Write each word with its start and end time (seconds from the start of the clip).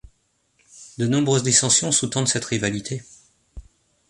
De 0.97 1.05
nombreuses 1.05 1.43
dissensions 1.43 1.91
sous-tendent 1.91 2.27
cette 2.27 2.45
rivalité. 2.45 3.03